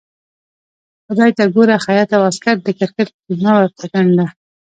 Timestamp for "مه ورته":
3.43-3.85